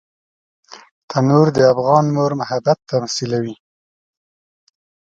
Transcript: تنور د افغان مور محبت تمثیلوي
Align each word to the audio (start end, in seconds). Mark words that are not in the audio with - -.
تنور 1.09 1.47
د 1.55 1.57
افغان 1.73 2.05
مور 2.15 2.31
محبت 2.41 2.77
تمثیلوي 2.91 3.55